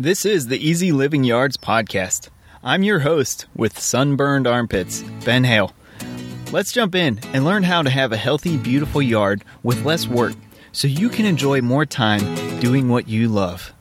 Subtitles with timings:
[0.00, 2.28] This is the Easy Living Yards podcast.
[2.64, 5.72] I'm your host with sunburned armpits, Ben Hale.
[6.50, 10.32] Let's jump in and learn how to have a healthy, beautiful yard with less work
[10.72, 13.72] so you can enjoy more time doing what you love.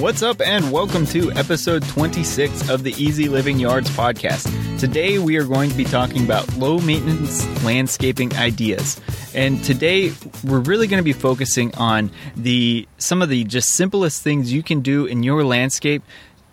[0.00, 4.48] What's up, and welcome to episode 26 of the Easy Living Yards podcast.
[4.78, 8.98] Today, we are going to be talking about low maintenance landscaping ideas.
[9.34, 14.22] And today, we're really going to be focusing on the some of the just simplest
[14.22, 16.02] things you can do in your landscape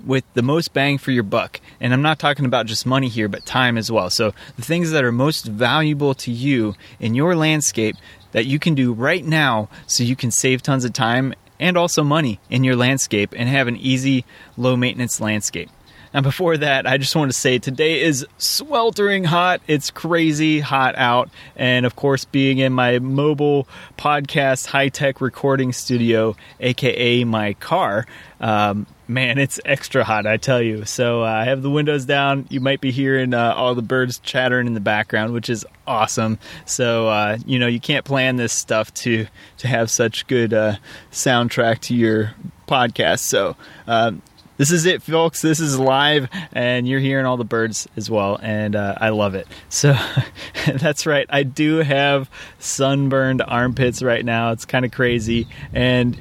[0.05, 1.62] with the most bang for your buck.
[1.79, 4.09] And I'm not talking about just money here, but time as well.
[4.09, 7.95] So, the things that are most valuable to you in your landscape
[8.34, 12.03] that you can do right now so you can save tons of time and also
[12.03, 14.25] money in your landscape and have an easy,
[14.57, 15.70] low maintenance landscape.
[16.13, 19.62] Now, before that, I just want to say today is sweltering hot.
[19.67, 21.29] It's crazy hot out.
[21.55, 23.67] And of course, being in my mobile
[23.98, 28.07] podcast high tech recording studio, aka my car,
[28.39, 30.86] um, man, it's extra hot, I tell you.
[30.86, 32.48] So uh, I have the windows down.
[32.50, 36.40] You might be hearing uh, all the birds chattering in the background, which is awesome.
[36.66, 40.76] So uh, you know you can't plan this stuff to to have such good uh,
[41.12, 42.34] soundtrack to your
[42.68, 43.20] podcast.
[43.20, 43.55] So
[43.88, 44.22] um,
[44.58, 45.41] this is it, folks.
[45.41, 49.35] This is live, and you're hearing all the birds as well, and uh, I love
[49.35, 49.48] it.
[49.70, 49.96] So
[50.66, 51.28] that's right.
[51.30, 54.52] I do have sunburned armpits right now.
[54.52, 56.20] It's kind of crazy, and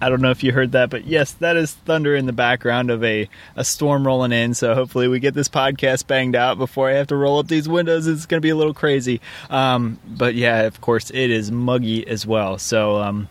[0.00, 2.90] I don't know if you heard that, but yes, that is thunder in the background
[2.90, 4.54] of a, a storm rolling in.
[4.54, 7.68] So hopefully we get this podcast banged out before I have to roll up these
[7.68, 8.06] windows.
[8.06, 9.20] It's going to be a little crazy.
[9.48, 12.58] Um, but yeah, of course, it is muggy as well.
[12.58, 13.28] So um,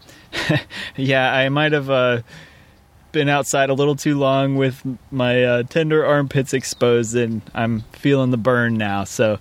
[0.95, 1.89] yeah, I might have.
[1.89, 2.21] Uh,
[3.11, 8.30] been outside a little too long with my uh, tender armpits exposed, and I'm feeling
[8.30, 9.05] the burn now.
[9.05, 9.39] So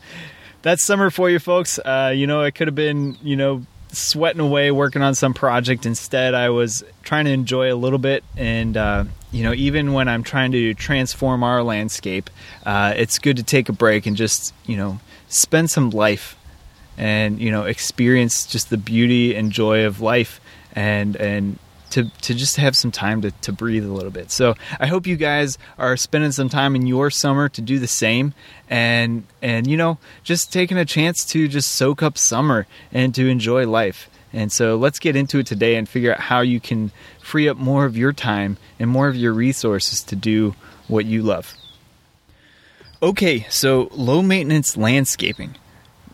[0.62, 1.80] that's summer for you, folks.
[1.80, 5.86] Uh, you know, I could have been, you know, sweating away working on some project.
[5.86, 8.24] Instead, I was trying to enjoy a little bit.
[8.36, 12.30] And, uh, you know, even when I'm trying to transform our landscape,
[12.66, 16.36] uh, it's good to take a break and just, you know, spend some life
[16.96, 20.40] and, you know, experience just the beauty and joy of life
[20.74, 21.58] and, and,
[21.94, 24.32] to, to just have some time to, to breathe a little bit.
[24.32, 27.86] So I hope you guys are spending some time in your summer to do the
[27.86, 28.34] same
[28.68, 33.28] and and you know just taking a chance to just soak up summer and to
[33.28, 34.10] enjoy life.
[34.32, 36.90] And so let's get into it today and figure out how you can
[37.20, 40.56] free up more of your time and more of your resources to do
[40.88, 41.54] what you love.
[43.00, 45.54] Okay, so low maintenance landscaping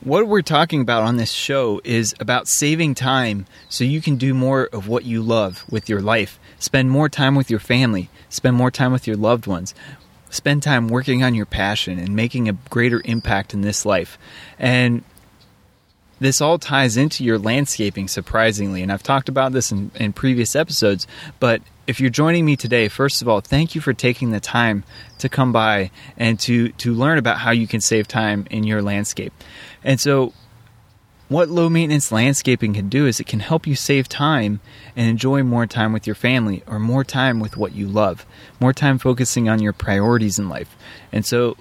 [0.02, 4.32] what we're talking about on this show is about saving time so you can do
[4.32, 6.38] more of what you love with your life.
[6.58, 9.74] Spend more time with your family, spend more time with your loved ones,
[10.30, 14.16] spend time working on your passion and making a greater impact in this life.
[14.58, 15.04] And
[16.20, 18.82] this all ties into your landscaping, surprisingly.
[18.82, 21.06] And I've talked about this in, in previous episodes,
[21.40, 24.84] but if you're joining me today, first of all, thank you for taking the time
[25.18, 28.80] to come by and to to learn about how you can save time in your
[28.80, 29.32] landscape.
[29.82, 30.32] And so
[31.30, 34.60] what low maintenance landscaping can do is it can help you save time
[34.96, 38.26] and enjoy more time with your family or more time with what you love,
[38.58, 40.76] more time focusing on your priorities in life.
[41.12, 41.56] And so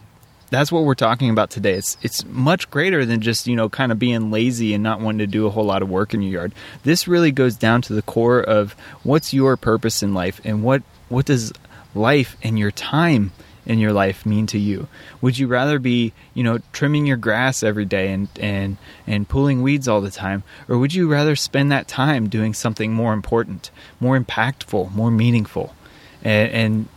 [0.50, 1.74] that's what we're talking about today.
[1.74, 5.20] It's it's much greater than just you know kind of being lazy and not wanting
[5.20, 6.54] to do a whole lot of work in your yard.
[6.84, 8.74] This really goes down to the core of
[9.04, 11.54] what's your purpose in life and what what does
[11.96, 13.32] life and your time
[13.66, 14.88] in your life mean to you?
[15.22, 19.62] Would you rather be, you know, trimming your grass every day and and and pulling
[19.62, 23.72] weeds all the time, or would you rather spend that time doing something more important,
[24.00, 25.76] more impactful, more meaningful?
[26.24, 26.88] And, and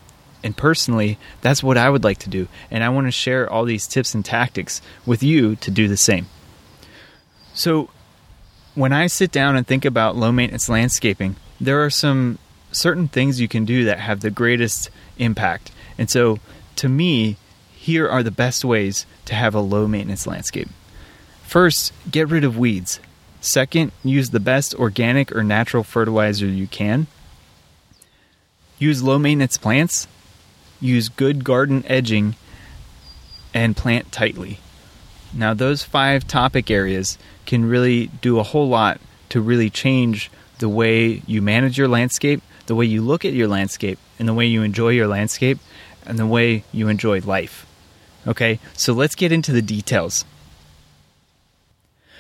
[0.42, 2.48] and personally, that's what I would like to do.
[2.70, 5.96] And I want to share all these tips and tactics with you to do the
[5.96, 6.26] same.
[7.54, 7.90] So,
[8.74, 12.38] when I sit down and think about low maintenance landscaping, there are some
[12.72, 15.70] certain things you can do that have the greatest impact.
[15.98, 16.38] And so,
[16.76, 17.36] to me,
[17.74, 20.68] here are the best ways to have a low maintenance landscape.
[21.42, 22.98] First, get rid of weeds.
[23.40, 27.08] Second, use the best organic or natural fertilizer you can.
[28.78, 30.06] Use low maintenance plants
[30.82, 32.34] use good garden edging,
[33.54, 34.58] and plant tightly.
[35.34, 39.00] Now, those five topic areas can really do a whole lot
[39.30, 43.48] to really change the way you manage your landscape, the way you look at your
[43.48, 45.58] landscape, and the way you enjoy your landscape,
[46.04, 47.66] and the way you enjoy life.
[48.26, 50.24] Okay, so let's get into the details.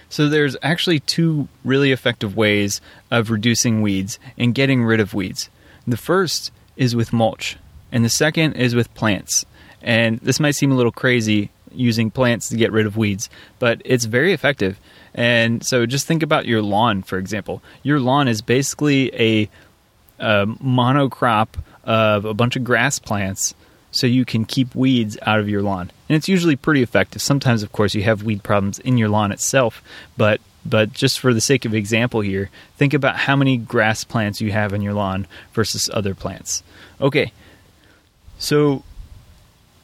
[0.08, 2.80] So, there's actually two really effective ways
[3.10, 5.48] of reducing weeds and getting rid of weeds.
[5.86, 7.56] The first is with mulch
[7.92, 9.44] and the second is with plants.
[9.82, 13.80] And this might seem a little crazy using plants to get rid of weeds, but
[13.84, 14.78] it's very effective.
[15.14, 17.62] And so just think about your lawn, for example.
[17.82, 19.48] Your lawn is basically a,
[20.18, 21.48] a monocrop
[21.84, 23.54] of a bunch of grass plants
[23.90, 25.90] so you can keep weeds out of your lawn.
[26.08, 27.20] And it's usually pretty effective.
[27.20, 29.82] Sometimes, of course, you have weed problems in your lawn itself,
[30.16, 34.40] but but just for the sake of example here, think about how many grass plants
[34.40, 36.62] you have in your lawn versus other plants.
[37.00, 37.32] Okay,
[38.42, 38.82] so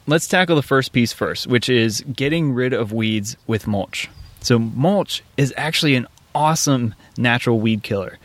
[0.05, 4.09] let's tackle the first piece first, which is getting rid of weeds with mulch.
[4.41, 8.17] So, mulch is actually an awesome natural weed killer.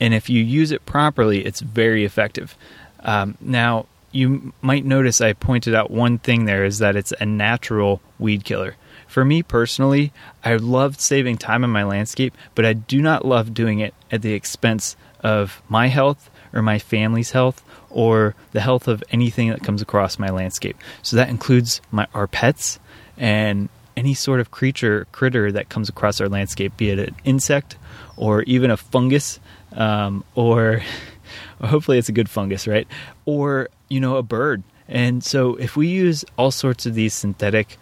[0.00, 2.56] And if you use it properly, it's very effective.
[3.00, 7.26] Um, now, you might notice I pointed out one thing there is that it's a
[7.26, 8.76] natural weed killer.
[9.08, 10.12] For me personally,
[10.44, 14.22] I love saving time in my landscape, but I do not love doing it at
[14.22, 17.63] the expense of my health or my family's health
[17.94, 20.76] or the health of anything that comes across my landscape.
[21.02, 22.78] So that includes my our pets
[23.16, 27.78] and any sort of creature critter that comes across our landscape, be it an insect
[28.16, 29.38] or even a fungus,
[29.72, 30.82] um, or
[31.62, 32.88] hopefully it's a good fungus, right?
[33.24, 34.62] Or you know a bird.
[34.88, 37.78] And so if we use all sorts of these synthetic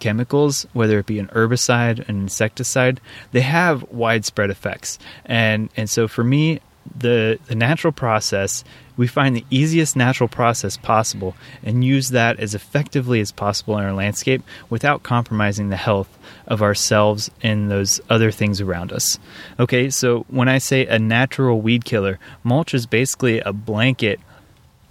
[0.00, 3.00] chemicals, whether it be an herbicide, an insecticide,
[3.30, 4.98] they have widespread effects.
[5.24, 6.60] And and so for me,
[6.96, 8.64] the the natural process
[8.96, 13.84] we find the easiest natural process possible and use that as effectively as possible in
[13.84, 19.18] our landscape without compromising the health of ourselves and those other things around us.
[19.58, 24.20] Okay, so when I say a natural weed killer, mulch is basically a blanket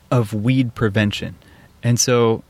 [0.10, 1.36] of weed prevention.
[1.84, 2.44] And so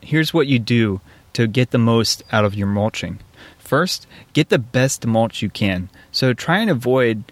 [0.00, 1.00] here's what you do
[1.34, 3.20] to get the most out of your mulching.
[3.58, 5.90] First, get the best mulch you can.
[6.10, 7.24] So try and avoid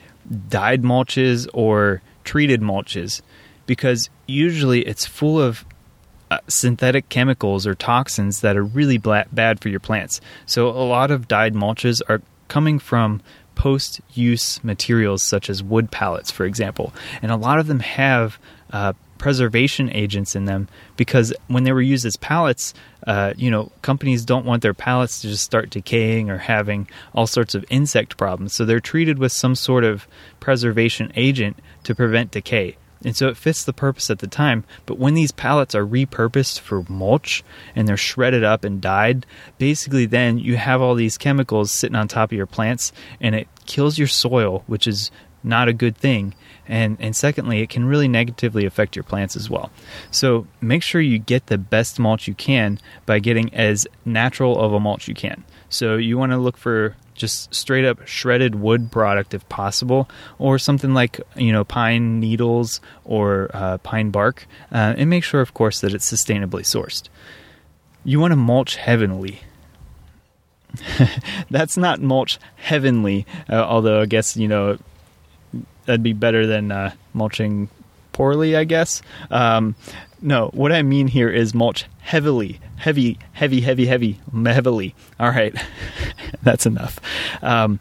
[0.49, 3.23] dyed mulches or treated mulches
[3.67, 5.65] because usually it's full of
[6.31, 10.21] uh, synthetic chemicals or toxins that are really bla- bad for your plants.
[10.45, 13.23] So a lot of dyed mulches are coming from
[13.55, 16.93] post use materials such as wood pallets, for example.
[17.23, 18.39] And a lot of them have
[18.73, 22.75] uh, preservation agents in them because when they were used as pallets,
[23.07, 27.27] uh, you know, companies don't want their pallets to just start decaying or having all
[27.27, 28.55] sorts of insect problems.
[28.55, 30.07] So they're treated with some sort of
[30.41, 32.77] preservation agent to prevent decay.
[33.05, 34.65] And so it fits the purpose at the time.
[34.87, 39.27] But when these pallets are repurposed for mulch and they're shredded up and dyed,
[39.59, 43.49] basically then you have all these chemicals sitting on top of your plants and it
[43.67, 45.11] kills your soil, which is
[45.47, 46.35] not a good thing.
[46.69, 49.71] And, and secondly, it can really negatively affect your plants as well.
[50.11, 54.73] So make sure you get the best mulch you can by getting as natural of
[54.73, 55.45] a mulch you can.
[55.69, 60.09] So you want to look for just straight up shredded wood product if possible,
[60.39, 65.41] or something like you know pine needles or uh, pine bark, uh, and make sure,
[65.41, 67.09] of course, that it's sustainably sourced.
[68.05, 69.41] You want to mulch heavily.
[71.51, 74.79] That's not mulch heavenly, uh, although I guess you know
[75.87, 77.69] that'd be better than uh, mulching
[78.13, 79.03] poorly, I guess.
[79.31, 79.75] Um,
[80.21, 84.95] no, what I mean here is mulch heavily, heavy, heavy, heavy, heavy, heavily.
[85.21, 85.55] All right,
[86.43, 86.99] that's enough.
[87.43, 87.81] Um,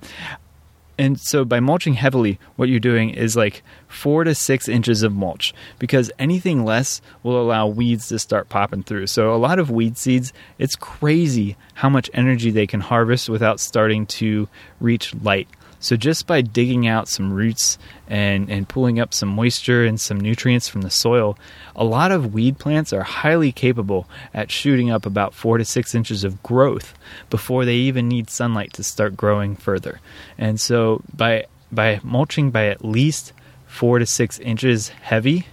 [0.97, 5.13] and so by mulching heavily, what you're doing is like four to six inches of
[5.13, 9.07] mulch because anything less will allow weeds to start popping through.
[9.07, 13.59] So a lot of weed seeds, it's crazy how much energy they can harvest without
[13.59, 14.47] starting to
[14.79, 15.49] reach light.
[15.85, 17.77] So just by digging out some roots
[18.07, 21.37] and, and pulling up some moisture and some nutrients from the soil,
[21.75, 25.93] a lot of weed plants are highly capable at shooting up about four to six
[25.93, 26.95] inches of growth
[27.29, 29.99] before they even need sunlight to start growing further.
[30.39, 33.31] And so by by mulching by at least
[33.67, 35.45] four to six inches heavy,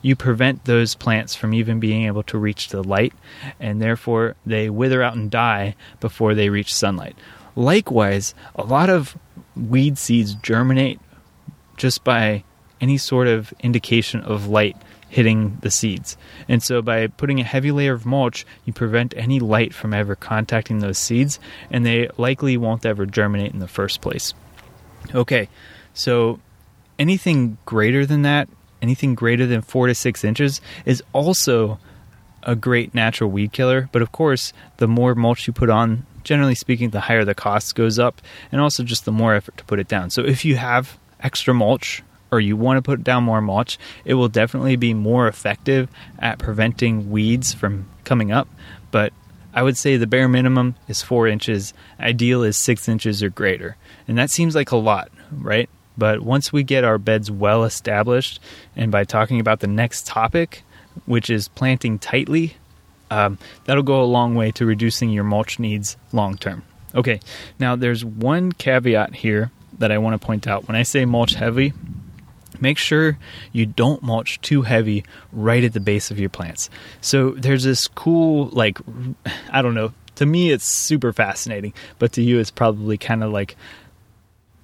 [0.00, 3.12] you prevent those plants from even being able to reach the light,
[3.60, 7.16] and therefore they wither out and die before they reach sunlight.
[7.54, 9.16] Likewise, a lot of
[9.56, 11.00] weed seeds germinate
[11.76, 12.44] just by
[12.80, 14.76] any sort of indication of light
[15.08, 16.16] hitting the seeds.
[16.48, 20.16] And so by putting a heavy layer of mulch, you prevent any light from ever
[20.16, 21.38] contacting those seeds,
[21.70, 24.34] and they likely won't ever germinate in the first place.
[25.14, 25.48] Okay,
[25.92, 26.40] so
[26.98, 28.48] anything greater than that,
[28.82, 31.78] anything greater than four to six inches, is also
[32.42, 33.88] a great natural weed killer.
[33.92, 37.74] But of course, the more mulch you put on generally speaking, the higher the cost
[37.74, 40.10] goes up, and also just the more effort to put it down.
[40.10, 44.14] So if you have extra mulch or you want to put down more mulch, it
[44.14, 45.88] will definitely be more effective
[46.18, 48.48] at preventing weeds from coming up.
[48.90, 49.12] But
[49.52, 51.72] I would say the bare minimum is four inches.
[52.00, 53.76] Ideal is six inches or greater.
[54.08, 55.70] And that seems like a lot, right?
[55.96, 58.40] But once we get our beds well established,
[58.74, 60.64] and by talking about the next topic,
[61.06, 62.56] which is planting tightly,
[63.14, 66.64] um, that'll go a long way to reducing your mulch needs long term.
[66.94, 67.20] Okay,
[67.58, 70.66] now there's one caveat here that I want to point out.
[70.66, 71.72] When I say mulch heavy,
[72.60, 73.18] make sure
[73.52, 76.70] you don't mulch too heavy right at the base of your plants.
[77.00, 78.78] So there's this cool, like,
[79.50, 83.32] I don't know, to me it's super fascinating, but to you it's probably kind of
[83.32, 83.56] like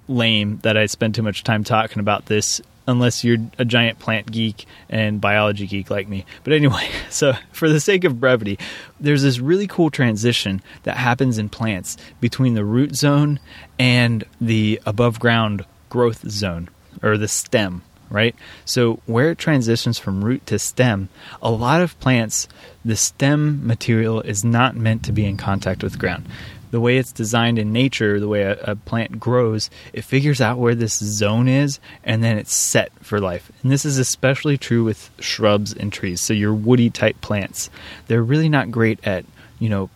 [0.07, 4.31] lame that I spend too much time talking about this unless you're a giant plant
[4.31, 6.25] geek and biology geek like me.
[6.43, 8.59] But anyway, so for the sake of brevity,
[8.99, 13.39] there's this really cool transition that happens in plants between the root zone
[13.79, 16.69] and the above ground growth zone
[17.01, 18.35] or the stem, right?
[18.65, 21.09] So where it transitions from root to stem,
[21.41, 22.47] a lot of plants,
[22.85, 26.27] the stem material is not meant to be in contact with ground
[26.71, 30.57] the way it's designed in nature, the way a, a, plant grows, it figures out
[30.57, 33.51] where this zone is and then it's set for life.
[33.61, 36.21] And this is especially true with shrubs and trees.
[36.21, 37.69] So your woody type plants,
[38.07, 39.25] they're really not great at,
[39.59, 39.89] you know,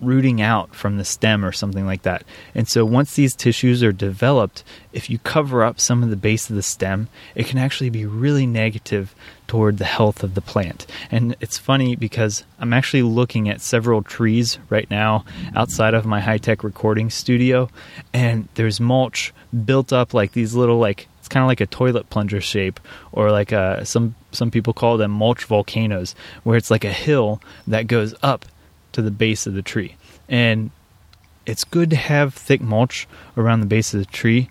[0.00, 2.24] rooting out from the stem or something like that.
[2.54, 4.62] And so once these tissues are developed,
[4.92, 8.04] if you cover up some of the base of the stem, it can actually be
[8.04, 9.14] really negative
[9.46, 10.86] toward the health of the plant.
[11.10, 15.24] And it's funny because I'm actually looking at several trees right now
[15.54, 17.70] outside of my high-tech recording studio
[18.12, 19.32] and there's mulch
[19.64, 22.78] built up like these little like it's kind of like a toilet plunger shape
[23.12, 27.40] or like a, some some people call them mulch volcanoes where it's like a hill
[27.66, 28.44] that goes up
[28.96, 29.94] to the base of the tree.
[30.28, 30.70] And
[31.44, 34.50] it's good to have thick mulch around the base of the tree,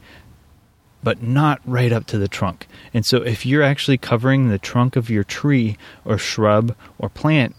[1.03, 2.67] but not right up to the trunk.
[2.93, 7.55] And so if you're actually covering the trunk of your tree or shrub or plant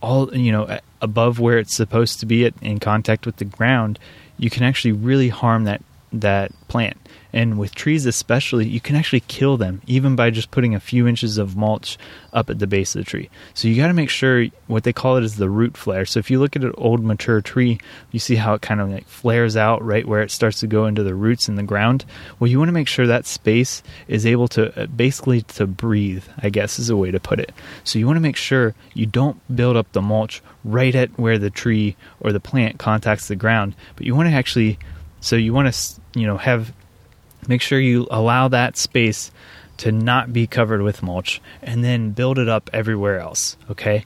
[0.00, 3.98] all you know above where it's supposed to be in contact with the ground,
[4.38, 6.96] you can actually really harm that that plant.
[7.32, 11.06] And with trees, especially, you can actually kill them even by just putting a few
[11.06, 11.98] inches of mulch
[12.32, 13.28] up at the base of the tree.
[13.52, 16.06] So you got to make sure what they call it is the root flare.
[16.06, 17.78] So if you look at an old mature tree,
[18.12, 20.86] you see how it kind of like flares out right where it starts to go
[20.86, 22.06] into the roots in the ground.
[22.38, 26.24] Well, you want to make sure that space is able to uh, basically to breathe,
[26.38, 27.52] I guess is a way to put it.
[27.84, 31.38] So you want to make sure you don't build up the mulch right at where
[31.38, 34.78] the tree or the plant contacts the ground, but you want to actually
[35.20, 36.72] so you want to you know have
[37.46, 39.30] make sure you allow that space
[39.78, 44.04] to not be covered with mulch and then build it up everywhere else, okay?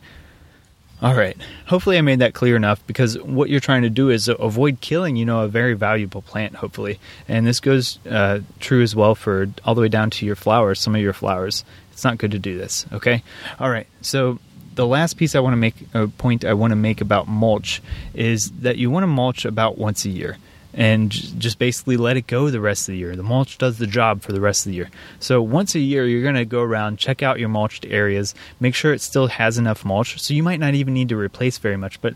[1.01, 1.37] All right.
[1.67, 5.17] Hopefully I made that clear enough because what you're trying to do is avoid killing,
[5.17, 7.01] you know, a very valuable plant hopefully.
[7.27, 10.81] And this goes uh, true as well for all the way down to your flowers,
[10.81, 11.65] some of your flowers.
[11.91, 13.25] It's not good to do this, okay?
[13.59, 13.89] All right.
[14.03, 14.39] So
[14.75, 17.83] the last piece I want to make a point I want to make about mulch
[18.15, 20.37] is that you want to mulch about once a year
[20.75, 23.15] and just basically let it go the rest of the year.
[23.15, 24.91] The mulch does the job for the rest of the year.
[25.21, 28.75] So once a year, you're going to go around, check out your mulched areas, make
[28.75, 30.21] sure it still has enough mulch.
[30.21, 32.15] So you might not even need to replace very much, but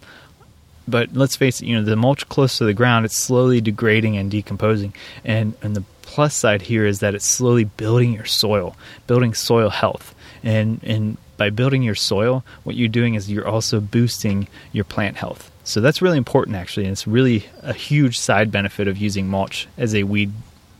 [0.88, 4.16] but let's face it, you know the mulch close to the ground, it's slowly degrading
[4.16, 4.94] and decomposing,
[5.24, 8.76] and and the plus side here is that it's slowly building your soil,
[9.08, 13.80] building soil health, and and by building your soil, what you're doing is you're also
[13.80, 15.50] boosting your plant health.
[15.66, 19.66] So that's really important, actually, and it's really a huge side benefit of using mulch
[19.76, 20.32] as a weed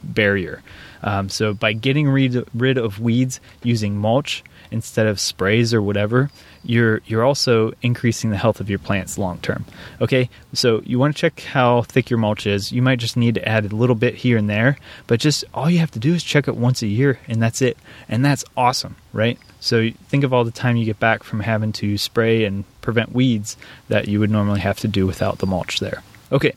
[0.05, 0.63] barrier.
[1.03, 6.31] Um, so by getting rid, rid of weeds using mulch instead of sprays or whatever,
[6.65, 9.65] you're you're also increasing the health of your plants long term.
[10.01, 12.71] Okay, so you want to check how thick your mulch is.
[12.71, 14.79] You might just need to add a little bit here and there,
[15.09, 17.61] but just all you have to do is check it once a year, and that's
[17.61, 17.77] it.
[18.09, 19.39] And that's awesome, right?
[19.61, 23.13] So think of all the time you get back from having to spray and prevent
[23.13, 23.57] weeds
[23.89, 26.03] that you would normally have to do without the mulch there.
[26.31, 26.53] Okay,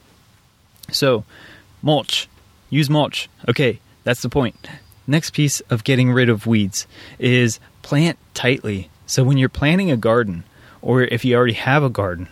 [0.92, 1.24] so
[1.82, 2.28] mulch.
[2.70, 3.30] Use mulch.
[3.48, 4.70] Okay, that's the point.
[5.08, 6.86] Next piece of getting rid of weeds
[7.18, 8.90] is plant tightly.
[9.08, 10.44] So when you're planting a garden,
[10.82, 12.28] or if you already have a garden,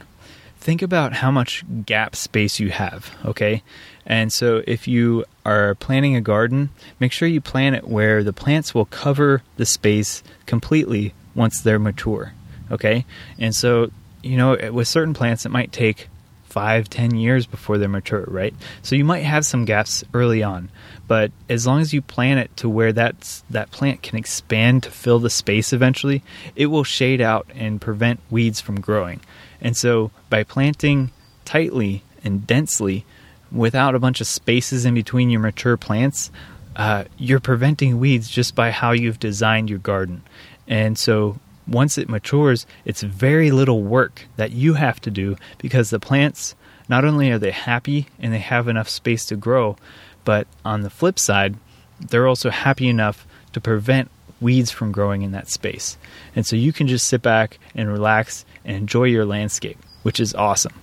[0.60, 3.64] think about how much gap space you have, okay?
[4.06, 8.34] And so if you are planting a garden, make sure you plant it where the
[8.34, 12.34] plants will cover the space completely once they're mature.
[12.72, 13.06] Okay?
[13.38, 13.92] And so,
[14.24, 16.10] you know, with certain plants, it might take
[16.58, 18.52] five, ten years before they're mature, right?
[18.82, 20.70] So you might have some gaps early on,
[21.08, 24.90] but as long as you plant it to where that that plant can expand to
[24.90, 26.24] fill the space eventually,
[26.56, 29.20] it will shade out and prevent weeds from growing.
[29.62, 31.12] And so by planting
[31.46, 33.06] tightly and densely,
[33.52, 36.32] without a bunch of spaces in between your mature plants,
[36.76, 40.24] uh, you're preventing weeds just by how you've designed your garden.
[40.68, 45.90] And so once it matures, it's very little work that you have to do because
[45.90, 46.56] the plants,
[46.88, 49.76] not only are they happy and they have enough space to grow,
[50.24, 51.56] but on the flip side,
[52.00, 54.10] they're also happy enough to prevent
[54.40, 55.98] weeds from growing in that space.
[56.36, 60.36] And so you can just sit back and relax and enjoy your landscape, which is
[60.36, 60.74] awesome.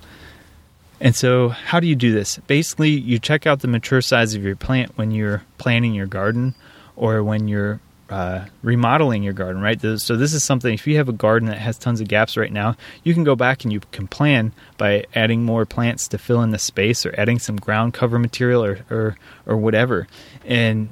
[1.00, 2.38] And so, how do you do this?
[2.46, 6.54] Basically, you check out the mature size of your plant when you're planting your garden
[6.96, 7.80] or when you're
[8.11, 9.80] uh, remodeling your garden, right?
[9.80, 12.52] So, this is something, if you have a garden that has tons of gaps right
[12.52, 16.42] now, you can go back and you can plan by adding more plants to fill
[16.42, 20.06] in the space or adding some ground cover material or, or, or whatever.
[20.44, 20.90] And,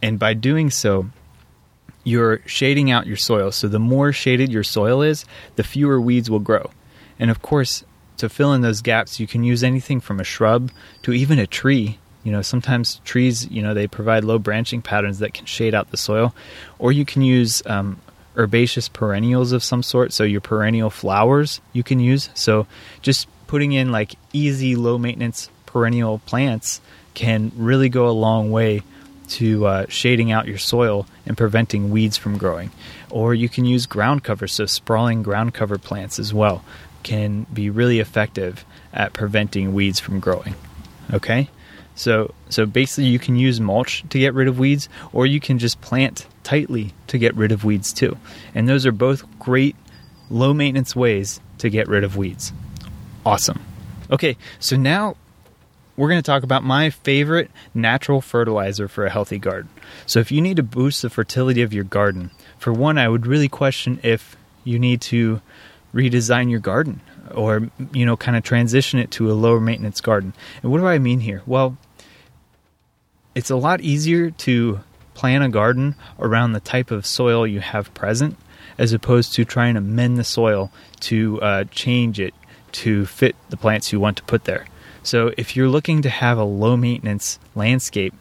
[0.00, 1.06] and by doing so,
[2.04, 3.50] you're shading out your soil.
[3.50, 5.24] So, the more shaded your soil is,
[5.56, 6.70] the fewer weeds will grow.
[7.18, 7.84] And of course,
[8.18, 10.70] to fill in those gaps, you can use anything from a shrub
[11.02, 11.98] to even a tree.
[12.24, 15.90] You know, sometimes trees, you know, they provide low branching patterns that can shade out
[15.90, 16.34] the soil,
[16.78, 18.00] or you can use um,
[18.36, 20.12] herbaceous perennials of some sort.
[20.12, 22.30] So your perennial flowers you can use.
[22.34, 22.66] So
[23.00, 26.80] just putting in like easy, low maintenance perennial plants
[27.14, 28.82] can really go a long way
[29.28, 32.70] to uh, shading out your soil and preventing weeds from growing.
[33.10, 36.64] Or you can use ground cover, so sprawling ground cover plants as well
[37.02, 40.54] can be really effective at preventing weeds from growing.
[41.12, 41.48] Okay?
[41.94, 45.58] So so basically you can use mulch to get rid of weeds or you can
[45.58, 48.16] just plant tightly to get rid of weeds too.
[48.54, 49.76] And those are both great
[50.30, 52.52] low maintenance ways to get rid of weeds.
[53.24, 53.60] Awesome.
[54.10, 55.16] Okay, so now
[55.96, 59.70] we're going to talk about my favorite natural fertilizer for a healthy garden.
[60.06, 63.26] So, if you need to boost the fertility of your garden, for one, I would
[63.26, 65.40] really question if you need to
[65.94, 67.00] redesign your garden
[67.34, 70.32] or you know kind of transition it to a lower maintenance garden.
[70.62, 71.42] And what do I mean here?
[71.46, 71.76] Well,
[73.34, 74.80] it's a lot easier to
[75.14, 78.36] plan a garden around the type of soil you have present
[78.78, 82.34] as opposed to trying to mend the soil to uh, change it
[82.72, 84.66] to fit the plants you want to put there.
[85.02, 88.14] So if you're looking to have a low maintenance landscape,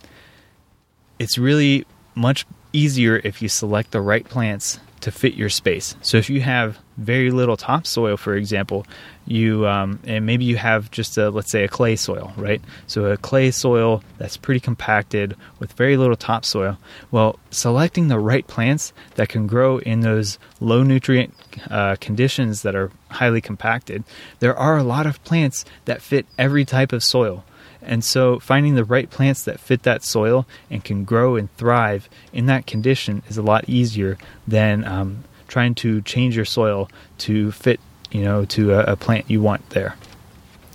[1.20, 5.96] it's really much easier if you select the right plants to fit your space.
[6.02, 8.86] So if you have very little topsoil, for example,
[9.26, 12.62] you um, and maybe you have just a let's say a clay soil, right?
[12.88, 16.78] So a clay soil that's pretty compacted with very little topsoil.
[17.12, 21.34] Well, selecting the right plants that can grow in those low nutrient
[21.70, 24.04] uh, conditions that are highly compacted,
[24.40, 27.44] there are a lot of plants that fit every type of soil.
[27.82, 32.10] And so finding the right plants that fit that soil and can grow and thrive
[32.32, 34.18] in that condition is a lot easier
[34.48, 36.90] than um, trying to change your soil
[37.20, 37.80] to fit,
[38.12, 39.96] you know, to a, a plant you want there.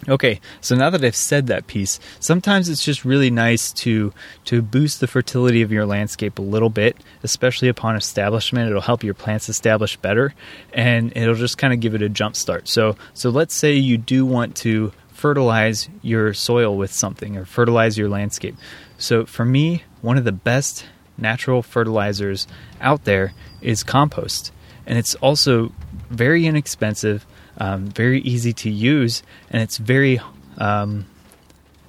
[0.08, 4.12] Okay, so now that I've said that piece, sometimes it's just really nice to
[4.44, 8.68] to boost the fertility of your landscape a little bit, especially upon establishment.
[8.68, 10.32] It'll help your plants establish better,
[10.72, 12.68] and it'll just kind of give it a jump start.
[12.68, 17.96] So, so let's say you do want to fertilize your soil with something or fertilize
[17.96, 18.54] your landscape.
[18.98, 20.84] So, for me, one of the best
[21.18, 22.46] natural fertilizers
[22.80, 24.52] out there is compost.
[24.86, 25.72] And it's also
[26.10, 27.26] very inexpensive,
[27.58, 30.20] um, very easy to use, and it's very,
[30.58, 31.06] um,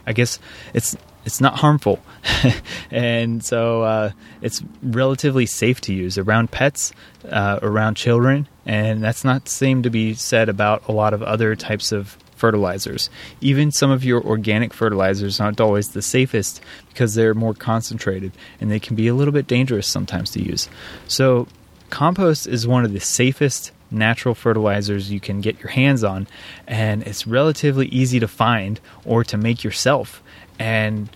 [0.06, 0.40] I guess,
[0.74, 2.00] it's it's not harmful,
[2.92, 4.12] and so uh,
[4.42, 6.94] it's relatively safe to use around pets,
[7.30, 11.54] uh, around children, and that's not same to be said about a lot of other
[11.58, 13.10] types of fertilizers.
[13.42, 18.72] Even some of your organic fertilizers aren't always the safest because they're more concentrated and
[18.72, 20.70] they can be a little bit dangerous sometimes to use.
[21.08, 21.48] So,
[21.90, 26.28] compost is one of the safest natural fertilizers you can get your hands on,
[26.68, 30.22] and it's relatively easy to find or to make yourself.
[30.60, 31.10] And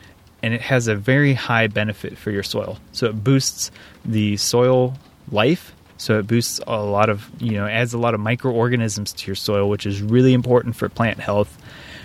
[0.43, 2.79] and it has a very high benefit for your soil.
[2.93, 3.69] So it boosts
[4.03, 4.97] the soil
[5.31, 9.27] life so it boosts a lot of, you know, adds a lot of microorganisms to
[9.27, 11.55] your soil, which is really important for plant health.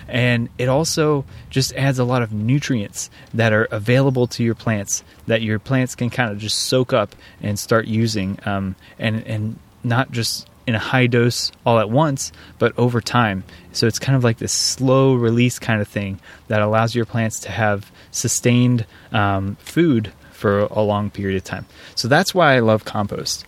[0.07, 5.03] And it also just adds a lot of nutrients that are available to your plants
[5.25, 9.57] that your plants can kind of just soak up and start using, um, and and
[9.83, 13.43] not just in a high dose all at once, but over time.
[13.71, 17.39] So it's kind of like this slow release kind of thing that allows your plants
[17.41, 21.65] to have sustained um, food for a long period of time.
[21.95, 23.43] So that's why I love compost.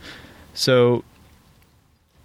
[0.60, 1.06] So,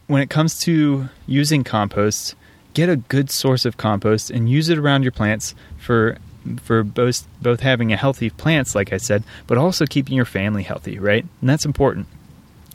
[0.09, 2.35] when it comes to using compost,
[2.73, 6.19] get a good source of compost and use it around your plants for
[6.61, 10.65] for both both having a healthy plants, like I said, but also keeping your family
[10.65, 11.25] healthy, right?
[11.41, 12.09] And that's important.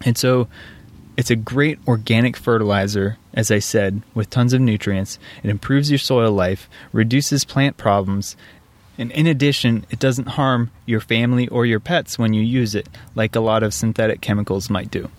[0.06, 0.48] And so,
[1.18, 5.20] it's a great organic fertilizer, as I said, with tons of nutrients.
[5.44, 8.38] It improves your soil life, reduces plant problems,
[8.98, 12.88] and in addition, it doesn't harm your family or your pets when you use it,
[13.14, 15.10] like a lot of synthetic chemicals might do.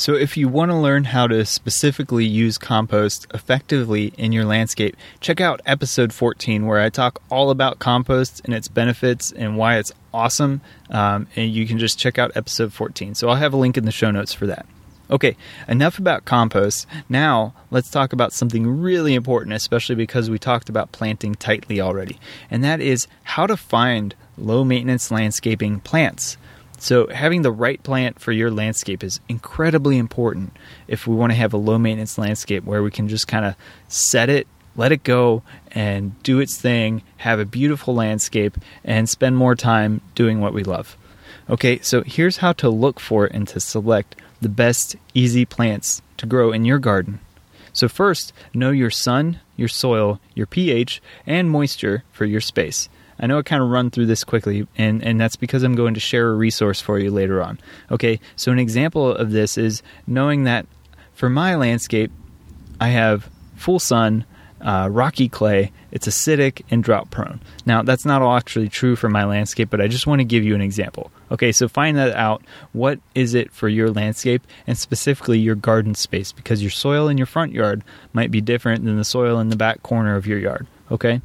[0.00, 4.96] So, if you want to learn how to specifically use compost effectively in your landscape,
[5.20, 9.76] check out episode 14, where I talk all about compost and its benefits and why
[9.76, 10.62] it's awesome.
[10.88, 13.14] Um, and you can just check out episode 14.
[13.14, 14.64] So, I'll have a link in the show notes for that.
[15.10, 15.36] Okay,
[15.68, 16.86] enough about compost.
[17.10, 22.18] Now, let's talk about something really important, especially because we talked about planting tightly already,
[22.50, 26.38] and that is how to find low maintenance landscaping plants.
[26.80, 30.56] So, having the right plant for your landscape is incredibly important
[30.88, 33.54] if we want to have a low maintenance landscape where we can just kind of
[33.88, 39.36] set it, let it go, and do its thing, have a beautiful landscape, and spend
[39.36, 40.96] more time doing what we love.
[41.50, 46.24] Okay, so here's how to look for and to select the best easy plants to
[46.24, 47.20] grow in your garden.
[47.74, 52.88] So, first, know your sun, your soil, your pH, and moisture for your space.
[53.20, 55.94] I know I kind of run through this quickly, and, and that's because I'm going
[55.94, 57.60] to share a resource for you later on.
[57.90, 60.66] Okay, so an example of this is knowing that
[61.12, 62.10] for my landscape,
[62.80, 64.24] I have full sun,
[64.62, 67.40] uh, rocky clay, it's acidic and drought prone.
[67.66, 70.44] Now, that's not all actually true for my landscape, but I just want to give
[70.44, 71.10] you an example.
[71.30, 72.42] Okay, so find that out.
[72.72, 76.32] What is it for your landscape and specifically your garden space?
[76.32, 79.56] Because your soil in your front yard might be different than the soil in the
[79.56, 80.66] back corner of your yard.
[80.90, 81.20] Okay?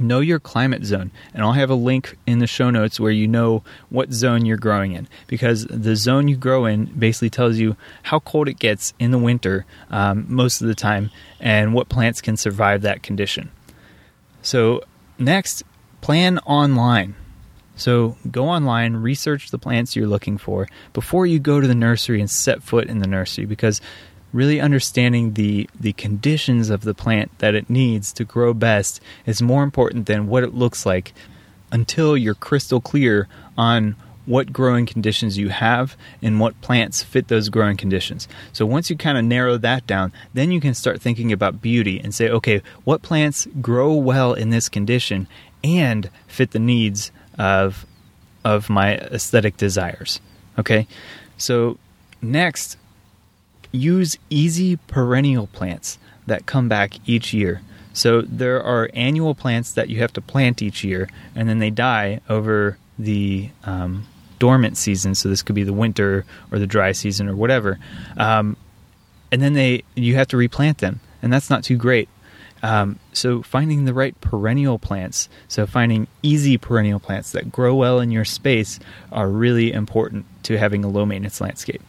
[0.00, 3.28] Know your climate zone and i'll have a link in the show notes where you
[3.28, 7.76] know what zone you're growing in because the zone you grow in basically tells you
[8.04, 11.10] how cold it gets in the winter um, most of the time
[11.40, 13.50] and what plants can survive that condition.
[14.42, 14.82] So
[15.18, 15.62] next
[16.00, 17.14] plan online.
[17.76, 22.20] So go online research the plants you're looking for before you go to the nursery
[22.20, 23.80] and set foot in the nursery because
[24.32, 29.42] really understanding the the conditions of the plant that it needs to grow best is
[29.42, 31.12] more important than what it looks like
[31.72, 37.48] until you're crystal clear on what growing conditions you have and what plants fit those
[37.48, 38.28] growing conditions.
[38.52, 41.98] So once you kind of narrow that down, then you can start thinking about beauty
[41.98, 45.26] and say, okay, what plants grow well in this condition
[45.64, 47.86] and fit the needs of
[48.44, 50.20] of my aesthetic desires.
[50.58, 50.86] Okay?
[51.36, 51.78] So
[52.22, 52.78] next,
[53.72, 57.62] use easy perennial plants that come back each year.
[57.92, 61.70] So there are annual plants that you have to plant each year, and then they
[61.70, 64.06] die over the um,
[64.38, 65.14] dormant season.
[65.14, 67.78] So this could be the winter or the dry season or whatever.
[68.16, 68.56] Um,
[69.32, 72.08] and then they you have to replant them, and that's not too great.
[72.62, 78.00] Um, so finding the right perennial plants, so finding easy perennial plants that grow well
[78.00, 78.78] in your space,
[79.10, 81.82] are really important to having a low maintenance landscape.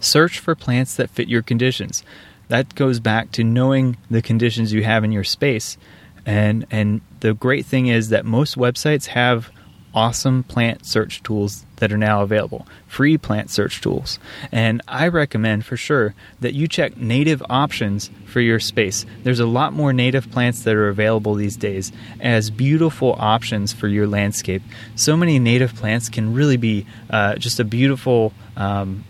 [0.00, 2.02] Search for plants that fit your conditions.
[2.48, 5.76] That goes back to knowing the conditions you have in your space.
[6.24, 9.50] And and the great thing is that most websites have
[9.94, 14.18] awesome plant search tools that are now available, free plant search tools.
[14.52, 19.06] And I recommend for sure that you check native options for your space.
[19.22, 23.88] There's a lot more native plants that are available these days as beautiful options for
[23.88, 24.62] your landscape.
[24.94, 29.04] So many native plants can really be uh, just a beautiful um,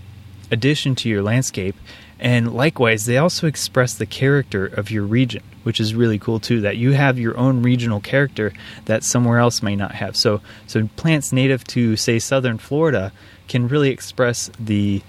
[0.51, 1.77] addition to your landscape.
[2.21, 6.61] And likewise, they also express the character of your region, which is really cool too.
[6.63, 8.53] That you have your own regional character
[8.87, 10.17] that somewhere else may not have.
[10.17, 13.13] So, so plants native to say southern Florida
[13.47, 15.03] can really express the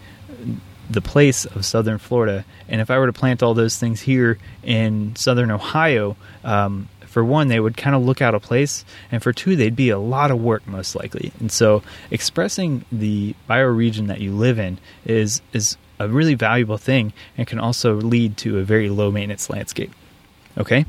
[0.90, 2.46] the place of southern Florida.
[2.68, 7.26] And if I were to plant all those things here in southern Ohio, um, for
[7.26, 9.98] one, they would kind of look out of place, and for two, they'd be a
[9.98, 11.32] lot of work most likely.
[11.40, 17.12] And so, expressing the bioregion that you live in is is a really valuable thing,
[17.36, 19.92] and can also lead to a very low maintenance landscape.
[20.58, 20.86] Okay.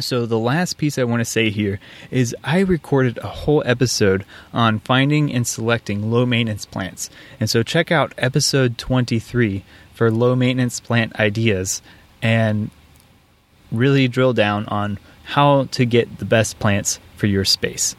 [0.00, 1.78] So, the last piece I want to say here
[2.10, 7.10] is I recorded a whole episode on finding and selecting low maintenance plants.
[7.38, 11.80] And so, check out episode 23 for low maintenance plant ideas
[12.22, 12.70] and
[13.70, 17.94] really drill down on how to get the best plants for your space.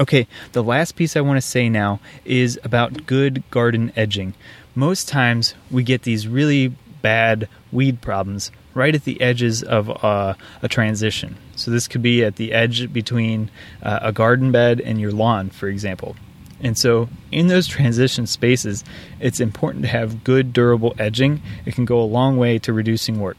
[0.00, 4.32] Okay, the last piece I want to say now is about good garden edging.
[4.74, 6.68] Most times we get these really
[7.02, 11.36] bad weed problems right at the edges of uh, a transition.
[11.56, 13.50] So, this could be at the edge between
[13.82, 16.16] uh, a garden bed and your lawn, for example.
[16.62, 18.82] And so, in those transition spaces,
[19.20, 21.42] it's important to have good, durable edging.
[21.66, 23.36] It can go a long way to reducing work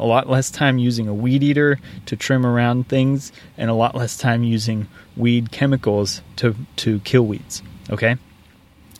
[0.00, 3.94] a lot less time using a weed eater to trim around things, and a lot
[3.94, 7.62] less time using weed chemicals to, to kill weeds.
[7.90, 8.16] Okay?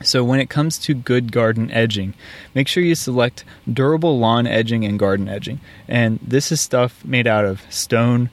[0.02, 2.14] So, when it comes to good garden edging,
[2.54, 5.60] make sure you select durable lawn edging and garden edging.
[5.88, 8.30] And this is stuff made out of stone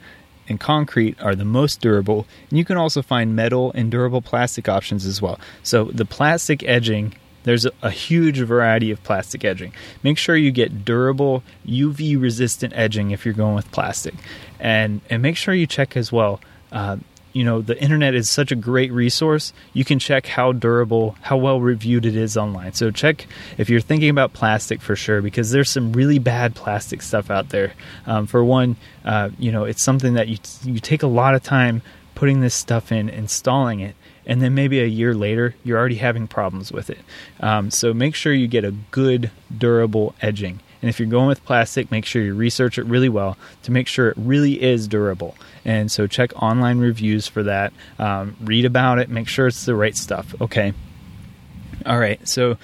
[0.49, 2.25] and concrete are the most durable.
[2.49, 5.39] And you can also find metal and durable plastic options as well.
[5.63, 7.15] So, the plastic edging
[7.47, 9.71] There's a, a, huge variety of plastic edging.
[10.03, 14.15] Make sure you get durable, UV resistant edging if you're going with plastic,
[14.59, 16.41] and and make sure you check as well.
[16.73, 16.97] Uh,
[17.31, 21.37] you know the internet is such a great resource you can check how durable how
[21.37, 23.27] well reviewed it is online so check
[23.59, 27.49] if you're thinking about plastic for sure because there's some really bad plastic stuff out
[27.49, 27.73] there
[28.07, 31.43] um, for one uh, you know it's something that you you take a lot of
[31.43, 31.83] time
[32.15, 33.95] putting this stuff in installing it
[34.27, 36.99] and then maybe a year later you're already having problems with it
[37.39, 41.43] um, so make sure you get a good durable edging and if you're going with
[41.43, 45.35] plastic, make sure you research it really well to make sure it really is durable.
[45.65, 47.73] And so check online reviews for that.
[47.97, 49.09] Um, read about it.
[49.09, 50.35] Make sure it's the right stuff.
[50.39, 50.73] Okay.
[51.85, 52.25] All right.
[52.27, 52.57] So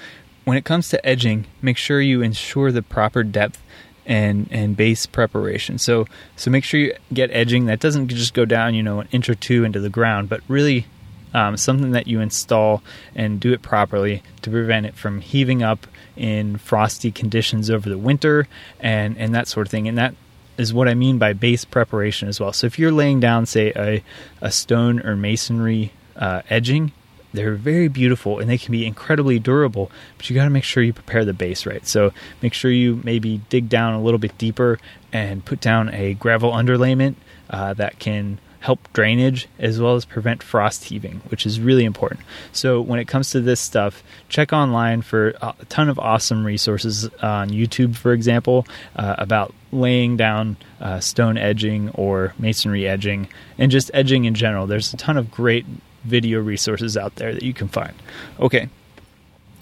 [0.44, 3.60] when it comes to edging, make sure you ensure the proper depth
[4.06, 5.78] and and base preparation.
[5.78, 9.08] So so make sure you get edging that doesn't just go down, you know, an
[9.12, 10.86] inch or two into the ground, but really
[11.34, 12.82] um, something that you install
[13.14, 17.98] and do it properly to prevent it from heaving up in frosty conditions over the
[17.98, 18.46] winter
[18.80, 19.88] and and that sort of thing.
[19.88, 20.14] And that
[20.56, 22.52] is what I mean by base preparation as well.
[22.52, 24.02] So if you're laying down, say, a,
[24.40, 26.92] a stone or masonry uh, edging,
[27.32, 30.82] they're very beautiful and they can be incredibly durable, but you got to make sure
[30.82, 31.84] you prepare the base right.
[31.86, 34.78] So make sure you maybe dig down a little bit deeper
[35.12, 37.16] and put down a gravel underlayment
[37.50, 42.20] uh, that can help drainage as well as prevent frost heaving, which is really important.
[42.50, 47.04] So, when it comes to this stuff, check online for a ton of awesome resources
[47.22, 53.70] on YouTube, for example, uh, about laying down uh, stone edging or masonry edging and
[53.70, 54.66] just edging in general.
[54.66, 55.66] There's a ton of great
[56.04, 57.92] video resources out there that you can find.
[58.40, 58.70] Okay,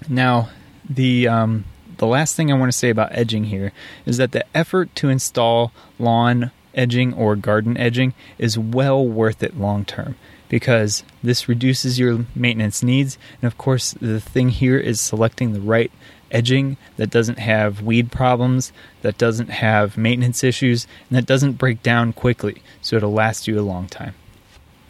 [0.08, 0.48] now
[0.88, 1.64] the um,
[1.96, 3.72] the last thing I want to say about edging here
[4.06, 9.58] is that the effort to install lawn edging or garden edging is well worth it
[9.58, 10.16] long term
[10.48, 13.16] because this reduces your maintenance needs.
[13.40, 15.90] And of course, the thing here is selecting the right
[16.30, 21.82] edging that doesn't have weed problems, that doesn't have maintenance issues, and that doesn't break
[21.82, 22.62] down quickly.
[22.80, 24.14] So it'll last you a long time.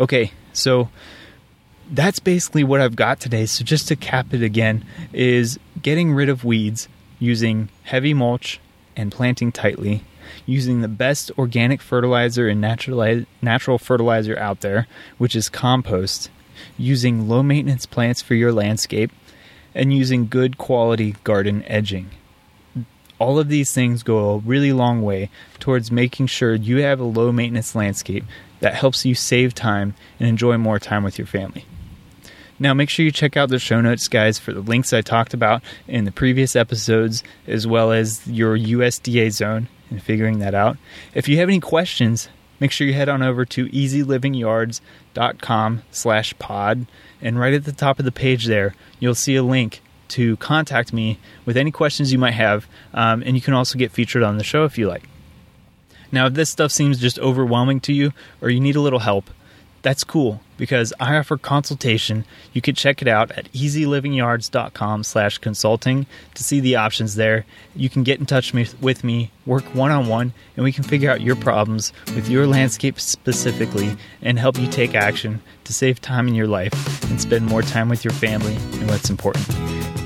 [0.00, 0.88] Okay, so
[1.90, 3.46] that's basically what I've got today.
[3.46, 8.58] So just to cap it again, is getting rid of weeds using heavy mulch
[8.96, 10.02] and planting tightly
[10.46, 14.86] using the best organic fertilizer and natural, natural fertilizer out there,
[15.18, 16.30] which is compost,
[16.76, 19.10] using low maintenance plants for your landscape,
[19.74, 22.10] and using good quality garden edging.
[23.18, 27.04] All of these things go a really long way towards making sure you have a
[27.04, 28.24] low maintenance landscape
[28.60, 31.64] that helps you save time and enjoy more time with your family.
[32.58, 35.34] Now, make sure you check out the show notes, guys, for the links I talked
[35.34, 40.76] about in the previous episodes, as well as your USDA zone and figuring that out.
[41.14, 42.28] If you have any questions,
[42.58, 46.86] make sure you head on over to easylivingyards.com slash pod.
[47.20, 50.92] And right at the top of the page there, you'll see a link to contact
[50.92, 52.66] me with any questions you might have.
[52.92, 55.04] Um, and you can also get featured on the show if you like.
[56.10, 59.30] Now, if this stuff seems just overwhelming to you or you need a little help,
[59.82, 62.24] that's cool because I offer consultation.
[62.52, 67.44] You can check it out at easylivingyards.com slash consulting to see the options there.
[67.74, 71.36] You can get in touch with me, work one-on-one, and we can figure out your
[71.36, 76.46] problems with your landscape specifically and help you take action to save time in your
[76.48, 79.48] life and spend more time with your family and what's important.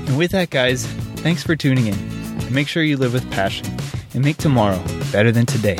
[0.07, 0.85] And with that, guys,
[1.17, 1.93] thanks for tuning in.
[1.93, 3.67] And make sure you live with passion
[4.13, 5.77] and make tomorrow better than today.